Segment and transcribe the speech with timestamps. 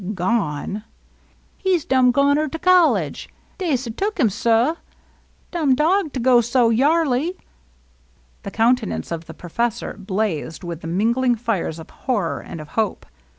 [0.15, 0.83] «Gone f
[1.63, 3.29] ''"He 's dum goneter de college.
[3.59, 4.77] Dey 'se tuk him, sah.
[5.51, 7.37] Dum dog to go so yairly."
[8.41, 13.05] The countenance of the professor blazed with the mingling fires of horror and of hope.